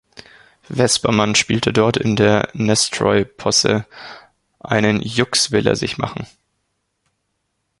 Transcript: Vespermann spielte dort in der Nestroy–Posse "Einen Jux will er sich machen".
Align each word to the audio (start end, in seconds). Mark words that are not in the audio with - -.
Vespermann 0.63 1.35
spielte 1.35 1.71
dort 1.73 1.95
in 1.95 2.15
der 2.15 2.49
Nestroy–Posse 2.53 3.85
"Einen 4.59 4.99
Jux 4.99 5.51
will 5.51 5.67
er 5.67 5.75
sich 5.75 5.99
machen". 5.99 6.25